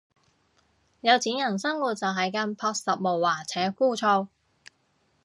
[1.01, 4.29] 有錢人生活就係咁樸實無華且枯燥